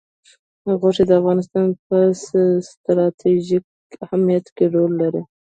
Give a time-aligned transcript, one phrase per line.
[0.79, 1.97] غوښې د افغانستان په
[2.69, 3.65] ستراتیژیک
[4.05, 5.21] اهمیت کې رول لري.